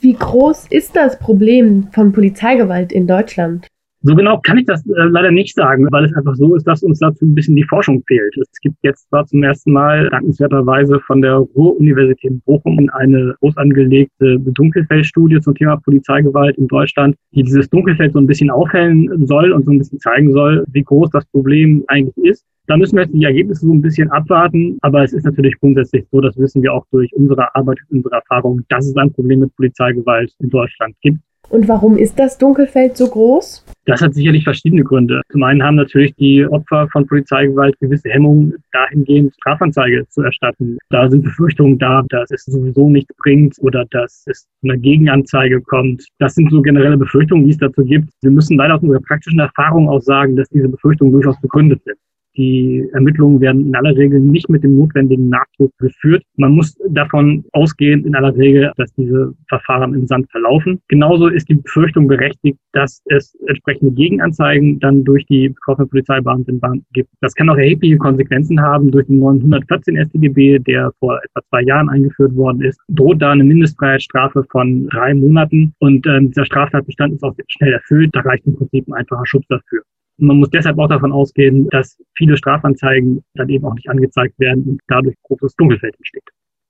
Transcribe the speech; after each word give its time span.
Wie 0.00 0.14
groß 0.14 0.68
ist 0.70 0.94
das 0.94 1.18
Problem 1.18 1.88
von 1.90 2.12
Polizeigewalt 2.12 2.92
in 2.92 3.08
Deutschland? 3.08 3.66
So 4.02 4.14
genau 4.14 4.38
kann 4.38 4.58
ich 4.58 4.66
das 4.66 4.86
äh, 4.86 5.08
leider 5.10 5.32
nicht 5.32 5.56
sagen, 5.56 5.88
weil 5.90 6.04
es 6.04 6.14
einfach 6.14 6.36
so 6.36 6.54
ist, 6.54 6.64
dass 6.68 6.84
uns 6.84 7.00
dazu 7.00 7.26
ein 7.26 7.34
bisschen 7.34 7.56
die 7.56 7.64
Forschung 7.64 8.00
fehlt. 8.06 8.32
Es 8.36 8.60
gibt 8.60 8.76
jetzt 8.82 9.08
zwar 9.08 9.26
zum 9.26 9.42
ersten 9.42 9.72
Mal 9.72 10.08
dankenswerterweise 10.10 11.00
von 11.00 11.20
der 11.20 11.34
Ruhr-Universität 11.34 12.44
Bochum 12.44 12.88
eine 12.92 13.34
groß 13.40 13.56
angelegte 13.56 14.38
Dunkelfeldstudie 14.38 15.40
zum 15.40 15.56
Thema 15.56 15.78
Polizeigewalt 15.78 16.56
in 16.58 16.68
Deutschland, 16.68 17.16
die 17.32 17.42
dieses 17.42 17.68
Dunkelfeld 17.70 18.12
so 18.12 18.20
ein 18.20 18.28
bisschen 18.28 18.50
aufhellen 18.50 19.26
soll 19.26 19.50
und 19.50 19.64
so 19.64 19.72
ein 19.72 19.78
bisschen 19.78 19.98
zeigen 19.98 20.32
soll, 20.32 20.64
wie 20.68 20.84
groß 20.84 21.10
das 21.10 21.26
Problem 21.32 21.82
eigentlich 21.88 22.16
ist. 22.18 22.44
Da 22.68 22.76
müssen 22.76 22.96
wir 22.96 23.04
jetzt 23.04 23.14
die 23.14 23.24
Ergebnisse 23.24 23.66
so 23.66 23.72
ein 23.72 23.80
bisschen 23.80 24.10
abwarten. 24.10 24.78
Aber 24.82 25.02
es 25.02 25.12
ist 25.12 25.24
natürlich 25.24 25.58
grundsätzlich 25.58 26.06
so, 26.12 26.20
das 26.20 26.36
wissen 26.36 26.62
wir 26.62 26.72
auch 26.72 26.84
durch 26.92 27.10
unsere 27.14 27.52
Arbeit, 27.56 27.78
unsere 27.88 28.14
Erfahrung, 28.14 28.62
dass 28.68 28.86
es 28.86 28.96
ein 28.96 29.12
Problem 29.12 29.40
mit 29.40 29.56
Polizeigewalt 29.56 30.32
in 30.38 30.50
Deutschland 30.50 30.94
gibt. 31.00 31.18
Und 31.50 31.66
warum 31.66 31.96
ist 31.96 32.18
das 32.18 32.36
Dunkelfeld 32.36 32.96
so 32.96 33.08
groß? 33.08 33.64
Das 33.86 34.02
hat 34.02 34.12
sicherlich 34.12 34.44
verschiedene 34.44 34.84
Gründe. 34.84 35.22
Zum 35.32 35.42
einen 35.42 35.62
haben 35.62 35.76
natürlich 35.76 36.14
die 36.16 36.46
Opfer 36.46 36.88
von 36.92 37.06
Polizeigewalt 37.06 37.78
gewisse 37.80 38.10
Hemmungen, 38.10 38.54
dahingehend 38.72 39.32
Strafanzeige 39.40 40.06
zu 40.08 40.20
erstatten. 40.22 40.76
Da 40.90 41.08
sind 41.08 41.24
Befürchtungen 41.24 41.78
da, 41.78 42.04
dass 42.10 42.30
es 42.30 42.44
sowieso 42.44 42.90
nichts 42.90 43.14
bringt 43.16 43.56
oder 43.60 43.86
dass 43.90 44.24
es 44.26 44.42
zu 44.42 44.68
einer 44.68 44.76
Gegenanzeige 44.76 45.62
kommt. 45.62 46.06
Das 46.18 46.34
sind 46.34 46.50
so 46.50 46.60
generelle 46.60 46.98
Befürchtungen, 46.98 47.44
die 47.44 47.52
es 47.52 47.58
dazu 47.58 47.82
gibt. 47.82 48.10
Wir 48.20 48.30
müssen 48.30 48.58
leider 48.58 48.74
aus 48.74 48.82
unserer 48.82 49.00
praktischen 49.00 49.38
Erfahrung 49.38 49.88
auch 49.88 50.00
sagen, 50.00 50.36
dass 50.36 50.50
diese 50.50 50.68
Befürchtungen 50.68 51.12
durchaus 51.12 51.40
begründet 51.40 51.82
sind. 51.84 51.96
Die 52.38 52.88
Ermittlungen 52.92 53.40
werden 53.40 53.66
in 53.66 53.74
aller 53.74 53.96
Regel 53.96 54.20
nicht 54.20 54.48
mit 54.48 54.62
dem 54.62 54.78
notwendigen 54.78 55.28
Nachdruck 55.28 55.72
geführt. 55.78 56.22
Man 56.36 56.52
muss 56.52 56.78
davon 56.88 57.44
ausgehen, 57.52 58.06
in 58.06 58.14
aller 58.14 58.34
Regel, 58.36 58.70
dass 58.76 58.94
diese 58.94 59.34
Verfahren 59.48 59.92
im 59.92 60.06
Sand 60.06 60.30
verlaufen. 60.30 60.80
Genauso 60.86 61.26
ist 61.26 61.48
die 61.48 61.56
Befürchtung 61.56 62.06
berechtigt, 62.06 62.56
dass 62.72 63.02
es 63.06 63.34
entsprechende 63.48 63.92
Gegenanzeigen 63.92 64.78
dann 64.78 65.02
durch 65.02 65.26
die 65.26 65.52
und 65.66 66.60
Beamten 66.60 66.86
gibt. 66.92 67.10
Das 67.20 67.34
kann 67.34 67.50
auch 67.50 67.56
erhebliche 67.56 67.98
Konsequenzen 67.98 68.60
haben 68.60 68.92
durch 68.92 69.06
den 69.06 69.18
914 69.18 69.96
StGB, 69.96 70.60
der 70.60 70.92
vor 71.00 71.18
etwa 71.18 71.40
zwei 71.48 71.62
Jahren 71.62 71.88
eingeführt 71.88 72.36
worden 72.36 72.62
ist. 72.62 72.78
Droht 72.88 73.20
da 73.20 73.32
eine 73.32 73.42
Mindestfreiheitsstrafe 73.42 74.44
von 74.50 74.86
drei 74.88 75.12
Monaten 75.12 75.74
und 75.80 76.06
äh, 76.06 76.20
dieser 76.20 76.44
Straftatbestand 76.44 77.14
ist 77.14 77.24
auch 77.24 77.34
schnell 77.48 77.72
erfüllt. 77.72 78.10
Da 78.12 78.20
reicht 78.20 78.46
im 78.46 78.54
Prinzip 78.56 78.86
ein 78.88 78.94
einfacher 78.94 79.26
Schutz 79.26 79.46
dafür. 79.48 79.82
Man 80.18 80.38
muss 80.38 80.50
deshalb 80.50 80.78
auch 80.78 80.88
davon 80.88 81.12
ausgehen, 81.12 81.68
dass 81.70 81.96
viele 82.16 82.36
Strafanzeigen 82.36 83.24
dann 83.34 83.48
eben 83.48 83.64
auch 83.64 83.74
nicht 83.74 83.88
angezeigt 83.88 84.38
werden 84.38 84.64
und 84.64 84.80
dadurch 84.88 85.14
großes 85.22 85.54
Dunkelfeld 85.56 85.94
entsteht. 85.96 86.24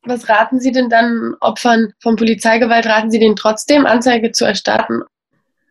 Was 0.05 0.29
raten 0.29 0.61
Sie 0.61 0.71
denn 0.71 0.89
dann 0.89 1.35
Opfern 1.41 1.93
von 2.01 2.17
Polizeigewalt? 2.17 2.87
Raten 2.87 3.11
Sie 3.11 3.19
denen 3.19 3.37
trotzdem, 3.37 3.85
Anzeige 3.87 4.33
zu 4.33 4.45
erstatten? 4.45 5.03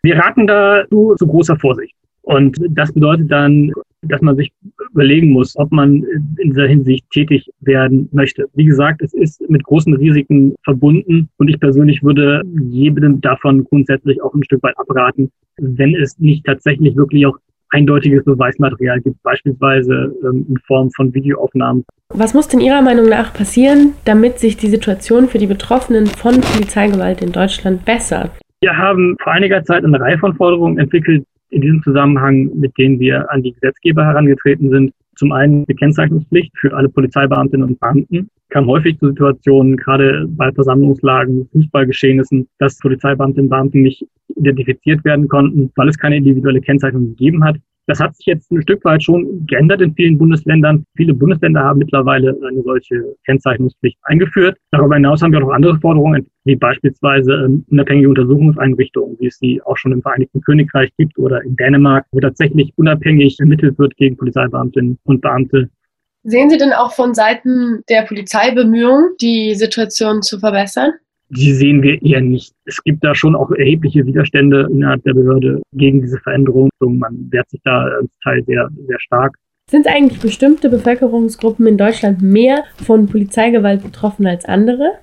Wir 0.01 0.17
raten 0.17 0.47
da 0.47 0.85
zu, 0.89 1.15
zu 1.17 1.27
großer 1.27 1.57
Vorsicht. 1.57 1.95
Und 2.27 2.57
das 2.71 2.91
bedeutet 2.91 3.31
dann, 3.31 3.71
dass 4.01 4.21
man 4.21 4.35
sich 4.35 4.51
überlegen 4.91 5.31
muss, 5.31 5.55
ob 5.55 5.71
man 5.71 6.03
in 6.03 6.49
dieser 6.49 6.67
Hinsicht 6.67 7.09
tätig 7.09 7.49
werden 7.61 8.09
möchte. 8.11 8.47
Wie 8.53 8.65
gesagt, 8.65 9.01
es 9.01 9.13
ist 9.13 9.41
mit 9.49 9.63
großen 9.63 9.93
Risiken 9.93 10.53
verbunden 10.63 11.29
und 11.37 11.47
ich 11.47 11.59
persönlich 11.59 12.03
würde 12.03 12.41
jedem 12.69 13.21
davon 13.21 13.63
grundsätzlich 13.63 14.21
auch 14.21 14.33
ein 14.33 14.43
Stück 14.43 14.61
weit 14.61 14.77
abraten, 14.77 15.31
wenn 15.57 15.95
es 15.95 16.19
nicht 16.19 16.45
tatsächlich 16.45 16.95
wirklich 16.97 17.25
auch 17.25 17.37
eindeutiges 17.69 18.23
Beweismaterial 18.23 19.01
gibt, 19.01 19.21
beispielsweise 19.23 20.13
ähm, 20.23 20.45
in 20.49 20.57
Form 20.65 20.89
von 20.91 21.13
Videoaufnahmen. 21.13 21.83
Was 22.13 22.33
muss 22.33 22.47
denn 22.47 22.61
Ihrer 22.61 22.81
Meinung 22.81 23.07
nach 23.09 23.33
passieren, 23.33 23.93
damit 24.05 24.39
sich 24.39 24.57
die 24.57 24.67
Situation 24.67 25.27
für 25.27 25.37
die 25.37 25.47
Betroffenen 25.47 26.07
von 26.07 26.39
Polizeigewalt 26.41 27.21
in 27.21 27.31
Deutschland 27.31 27.83
bessert? 27.85 28.31
Wir 28.61 28.75
haben 28.75 29.15
vor 29.21 29.33
einiger 29.33 29.63
Zeit 29.63 29.83
eine 29.83 29.99
Reihe 29.99 30.17
von 30.17 30.35
Forderungen 30.35 30.79
entwickelt, 30.79 31.25
in 31.49 31.61
diesem 31.61 31.81
Zusammenhang, 31.83 32.49
mit 32.55 32.77
denen 32.77 32.99
wir 32.99 33.29
an 33.31 33.43
die 33.43 33.53
Gesetzgeber 33.53 34.05
herangetreten 34.05 34.69
sind. 34.69 34.93
Zum 35.17 35.31
einen 35.31 35.65
die 35.65 35.73
Kennzeichnungspflicht 35.73 36.51
für 36.57 36.75
alle 36.75 36.89
Polizeibeamtinnen 36.89 37.67
und 37.67 37.79
Beamten. 37.79 38.29
Kam 38.49 38.67
häufig 38.67 38.97
zu 38.99 39.07
Situationen, 39.07 39.75
gerade 39.75 40.25
bei 40.29 40.51
Versammlungslagen, 40.51 41.49
Fußballgeschehnissen, 41.51 42.47
dass 42.59 42.77
Polizeibeamtinnen 42.77 43.45
und 43.45 43.49
Beamten 43.49 43.81
nicht 43.81 44.05
identifiziert 44.35 45.03
werden 45.03 45.27
konnten, 45.27 45.71
weil 45.75 45.89
es 45.89 45.97
keine 45.97 46.17
individuelle 46.17 46.61
Kennzeichnung 46.61 47.09
gegeben 47.09 47.43
hat. 47.43 47.57
Das 47.87 48.01
hat 48.01 48.17
sich 48.17 48.25
jetzt 48.25 48.51
ein 48.51 48.61
Stück 48.61 48.83
weit 48.83 49.01
schon 49.01 49.45
geändert 49.47 49.79
in 49.79 49.93
vielen 49.93 50.17
Bundesländern. 50.17 50.85
Viele 50.97 51.13
Bundesländer 51.13 51.63
haben 51.63 51.79
mittlerweile 51.79 52.37
eine 52.45 52.61
solche 52.61 53.15
Kennzeichnungspflicht 53.25 53.97
eingeführt. 54.03 54.57
Darüber 54.71 54.95
hinaus 54.95 55.21
haben 55.21 55.31
wir 55.31 55.39
noch 55.39 55.51
andere 55.51 55.79
Forderungen, 55.79 56.27
wie 56.43 56.57
beispielsweise 56.57 57.45
ähm, 57.45 57.65
unabhängige 57.71 58.09
Untersuchungseinrichtungen, 58.09 59.15
wie 59.19 59.27
es 59.27 59.39
sie 59.39 59.61
auch 59.63 59.77
schon 59.77 59.93
im 59.93 60.01
Vereinigten 60.01 60.41
Königreich 60.41 60.89
gibt 60.97 61.17
oder 61.17 61.41
in 61.43 61.55
Dänemark, 61.55 62.05
wo 62.11 62.19
tatsächlich 62.19 62.73
unabhängig 62.75 63.39
ermittelt 63.39 63.79
wird 63.79 63.95
gegen 63.95 64.17
Polizeibeamtinnen 64.17 64.99
und 65.05 65.21
Beamte. 65.21 65.69
Sehen 66.23 66.49
Sie 66.49 66.57
denn 66.57 66.73
auch 66.73 66.91
von 66.91 67.13
Seiten 67.13 67.83
der 67.89 68.01
Polizei 68.01 68.51
Bemühungen, 68.51 69.11
die 69.21 69.55
Situation 69.55 70.21
zu 70.21 70.39
verbessern? 70.39 70.91
Die 71.29 71.53
sehen 71.53 71.81
wir 71.81 72.01
eher 72.01 72.21
nicht. 72.21 72.53
Es 72.65 72.81
gibt 72.83 73.03
da 73.03 73.13
schon 73.13 73.35
auch 73.35 73.51
erhebliche 73.51 74.05
Widerstände 74.05 74.67
innerhalb 74.71 75.03
der 75.03 75.13
Behörde 75.13 75.61
gegen 75.73 76.01
diese 76.01 76.19
Veränderung. 76.19 76.69
Man 76.79 77.27
wehrt 77.31 77.49
sich 77.49 77.59
da 77.63 77.83
als 77.83 78.09
Teil 78.23 78.43
sehr, 78.45 78.69
sehr 78.87 78.99
stark. 78.99 79.35
Sind 79.69 79.87
eigentlich 79.87 80.21
bestimmte 80.21 80.69
Bevölkerungsgruppen 80.69 81.67
in 81.67 81.77
Deutschland 81.77 82.21
mehr 82.21 82.63
von 82.85 83.07
Polizeigewalt 83.07 83.83
betroffen 83.83 84.25
als 84.25 84.45
andere? 84.45 84.93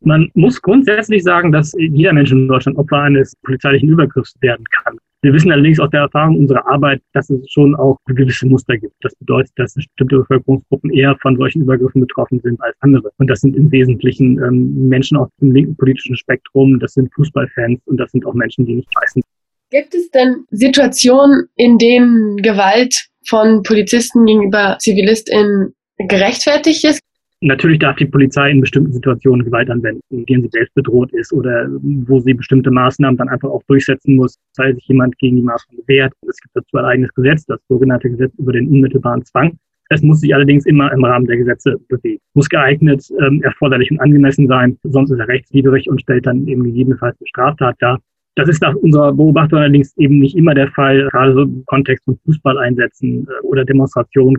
Man 0.00 0.30
muss 0.34 0.62
grundsätzlich 0.62 1.22
sagen, 1.22 1.52
dass 1.52 1.74
jeder 1.78 2.12
Mensch 2.12 2.32
in 2.32 2.48
Deutschland 2.48 2.78
Opfer 2.78 3.00
eines 3.00 3.34
polizeilichen 3.42 3.88
Übergriffs 3.90 4.34
werden 4.40 4.64
kann. 4.70 4.96
Wir 5.22 5.32
wissen 5.32 5.50
allerdings 5.50 5.80
aus 5.80 5.90
der 5.90 6.02
Erfahrung 6.02 6.36
unserer 6.36 6.66
Arbeit, 6.70 7.00
dass 7.12 7.30
es 7.30 7.50
schon 7.50 7.74
auch 7.74 7.98
gewisse 8.06 8.46
Muster 8.46 8.76
gibt. 8.76 8.94
Das 9.00 9.14
bedeutet, 9.16 9.52
dass 9.56 9.74
bestimmte 9.74 10.16
Bevölkerungsgruppen 10.16 10.92
eher 10.92 11.16
von 11.20 11.36
solchen 11.36 11.62
Übergriffen 11.62 12.02
betroffen 12.02 12.40
sind 12.40 12.60
als 12.60 12.76
andere. 12.80 13.10
Und 13.16 13.28
das 13.28 13.40
sind 13.40 13.56
im 13.56 13.70
Wesentlichen 13.72 14.38
ähm, 14.42 14.88
Menschen 14.88 15.16
aus 15.16 15.28
dem 15.40 15.52
linken 15.52 15.76
politischen 15.76 16.16
Spektrum, 16.16 16.78
das 16.78 16.92
sind 16.92 17.12
Fußballfans 17.14 17.80
und 17.86 17.96
das 17.96 18.10
sind 18.12 18.26
auch 18.26 18.34
Menschen, 18.34 18.66
die 18.66 18.74
nicht 18.76 18.88
weiß. 18.94 19.22
Gibt 19.70 19.94
es 19.94 20.10
denn 20.10 20.44
Situationen, 20.50 21.48
in 21.56 21.78
denen 21.78 22.36
Gewalt 22.36 23.08
von 23.26 23.62
Polizisten 23.62 24.24
gegenüber 24.26 24.76
ZivilistInnen 24.78 25.74
gerechtfertigt 25.98 26.84
ist? 26.84 27.00
Natürlich 27.42 27.78
darf 27.78 27.96
die 27.96 28.06
Polizei 28.06 28.50
in 28.50 28.62
bestimmten 28.62 28.92
Situationen 28.94 29.44
Gewalt 29.44 29.68
anwenden, 29.68 30.00
in 30.08 30.24
denen 30.24 30.42
sie 30.44 30.48
selbst 30.52 30.74
bedroht 30.74 31.12
ist 31.12 31.34
oder 31.34 31.68
wo 31.70 32.18
sie 32.18 32.32
bestimmte 32.32 32.70
Maßnahmen 32.70 33.18
dann 33.18 33.28
einfach 33.28 33.50
auch 33.50 33.62
durchsetzen 33.64 34.16
muss, 34.16 34.38
sei 34.52 34.72
sich 34.72 34.86
jemand 34.88 35.18
gegen 35.18 35.36
die 35.36 35.42
Maßnahmen 35.42 35.84
wehrt. 35.86 36.14
Es 36.26 36.40
gibt 36.40 36.56
dazu 36.56 36.78
ein 36.78 36.86
eigenes 36.86 37.12
Gesetz, 37.12 37.44
das 37.44 37.60
sogenannte 37.68 38.08
Gesetz 38.08 38.32
über 38.38 38.52
den 38.52 38.68
unmittelbaren 38.68 39.22
Zwang. 39.26 39.58
Es 39.90 40.02
muss 40.02 40.20
sich 40.20 40.34
allerdings 40.34 40.64
immer 40.64 40.90
im 40.92 41.04
Rahmen 41.04 41.26
der 41.26 41.36
Gesetze 41.36 41.76
bewegen. 41.88 42.20
Muss 42.34 42.48
geeignet, 42.48 43.06
ähm, 43.20 43.42
erforderlich 43.42 43.90
und 43.90 44.00
angemessen 44.00 44.48
sein, 44.48 44.78
sonst 44.82 45.10
ist 45.10 45.20
er 45.20 45.28
rechtswidrig 45.28 45.88
und 45.90 46.00
stellt 46.00 46.26
dann 46.26 46.46
eben 46.48 46.64
gegebenenfalls 46.64 47.16
eine 47.20 47.28
Straftat 47.28 47.76
dar. 47.80 48.00
Das 48.34 48.48
ist 48.48 48.62
nach 48.62 48.74
unserer 48.74 49.12
Beobachtung 49.12 49.58
allerdings 49.58 49.96
eben 49.96 50.18
nicht 50.18 50.36
immer 50.36 50.54
der 50.54 50.68
Fall, 50.68 51.08
gerade 51.10 51.34
so 51.34 51.42
im 51.42 51.64
Kontext 51.66 52.04
von 52.04 52.18
Fußballeinsätzen 52.24 53.28
äh, 53.28 53.46
oder 53.46 53.64
Demonstrationen 53.64 54.38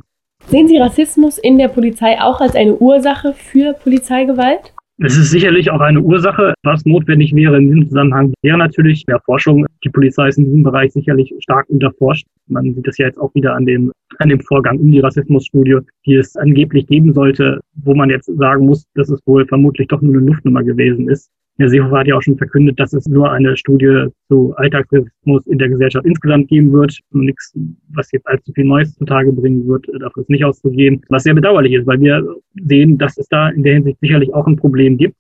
Sehen 0.50 0.70
Sie 0.70 0.78
Rassismus 0.78 1.38
in 1.40 1.58
der 1.58 1.68
Polizei 1.68 2.18
auch 2.22 2.40
als 2.40 2.56
eine 2.56 2.78
Ursache 2.78 3.34
für 3.34 3.74
Polizeigewalt? 3.74 4.74
Es 5.00 5.18
ist 5.18 5.30
sicherlich 5.30 5.70
auch 5.70 5.82
eine 5.82 6.00
Ursache. 6.00 6.54
Was 6.64 6.86
notwendig 6.86 7.36
wäre 7.36 7.58
in 7.58 7.68
diesem 7.68 7.90
Zusammenhang, 7.90 8.34
wäre 8.42 8.58
natürlich 8.58 9.06
mehr 9.08 9.20
Forschung. 9.26 9.66
Die 9.84 9.90
Polizei 9.90 10.30
ist 10.30 10.38
in 10.38 10.46
diesem 10.46 10.64
Bereich 10.64 10.94
sicherlich 10.94 11.34
stark 11.40 11.70
unterforscht. 11.70 12.26
Man 12.48 12.74
sieht 12.74 12.88
das 12.88 12.98
ja 12.98 13.08
jetzt 13.08 13.20
auch 13.20 13.36
wieder 13.36 13.56
an 13.56 13.66
dem, 13.66 13.92
an 14.20 14.30
dem 14.30 14.40
Vorgang 14.40 14.80
um 14.80 14.90
die 14.90 15.02
Rassismusstudie, 15.02 15.80
die 16.06 16.16
es 16.16 16.38
angeblich 16.38 16.88
geben 16.88 17.14
sollte, 17.14 17.60
wo 17.84 17.94
man 17.94 18.10
jetzt 18.10 18.28
sagen 18.38 18.68
muss, 18.68 18.86
dass 18.96 19.10
es 19.10 19.20
wohl 19.28 19.46
vermutlich 19.46 19.90
doch 19.90 20.02
nur 20.02 20.16
eine 20.16 20.26
Luftnummer 20.26 20.64
gewesen 20.64 21.10
ist. 21.10 21.30
Herr 21.60 21.70
Seehofer 21.70 22.00
hat 22.00 22.08
ja 22.08 22.16
auch 22.16 22.22
schon 22.22 22.38
verkündet, 22.38 22.80
dass 22.80 22.94
es 22.94 23.08
nur 23.08 23.32
eine 23.32 23.58
Studie 23.58 24.08
zu 24.28 24.54
Alltagsrassismus 24.58 25.48
in 25.48 25.58
der 25.58 25.70
Gesellschaft 25.70 26.06
insgesamt 26.06 26.50
geben 26.50 26.72
wird. 26.72 27.00
Nichts, 27.12 27.58
was 27.90 28.12
jetzt 28.12 28.28
allzu 28.28 28.52
viel 28.54 28.66
Neues 28.66 28.94
zutage 28.94 29.32
bringen 29.34 29.68
wird, 29.68 29.88
dafür 30.00 30.22
ist 30.22 30.30
nicht 30.30 30.46
auszugehen. 30.46 31.02
Was 31.10 31.24
sehr 31.24 31.34
bedauerlich 31.34 31.74
ist, 31.74 31.88
weil 31.88 32.00
wir 32.00 32.36
sehen, 32.66 32.98
dass 33.00 33.18
es 33.18 33.28
da 33.30 33.50
in 33.50 33.64
der 33.64 33.74
Hinsicht 33.74 34.00
sicherlich 34.02 34.32
auch 34.34 34.46
ein 34.46 34.56
Problem 34.56 34.98
gibt. 34.98 35.16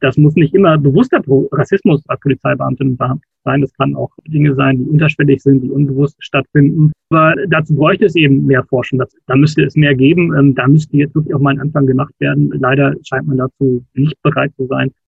Das 0.00 0.16
muss 0.16 0.34
nicht 0.34 0.54
immer 0.54 0.78
bewusster 0.78 1.20
Rassismus 1.52 2.02
als 2.08 2.20
Polizeibeamtinnen 2.20 2.94
und 2.94 2.98
Beamten 2.98 3.22
sein. 3.44 3.60
Das 3.60 3.72
kann 3.74 3.94
auch 3.94 4.10
Dinge 4.26 4.54
sein, 4.54 4.78
die 4.78 4.84
unterschwellig 4.84 5.42
sind, 5.42 5.60
die 5.60 5.70
unbewusst 5.70 6.16
stattfinden. 6.20 6.90
Aber 7.10 7.34
dazu 7.48 7.74
bräuchte 7.74 8.06
es 8.06 8.16
eben 8.16 8.46
mehr 8.46 8.64
Forschung. 8.64 9.02
Da 9.26 9.36
müsste 9.36 9.62
es 9.64 9.76
mehr 9.76 9.94
geben. 9.94 10.54
Da 10.54 10.66
müsste 10.66 10.96
jetzt 10.96 11.14
wirklich 11.14 11.34
auch 11.34 11.40
mal 11.40 11.50
ein 11.50 11.60
Anfang 11.60 11.86
gemacht 11.86 12.14
werden. 12.18 12.50
Leider 12.58 12.94
scheint 13.06 13.26
man 13.26 13.36
dazu 13.36 13.84
nicht 13.92 14.16
bereit 14.22 14.52
zu 14.56 14.66
sein. 14.66 14.90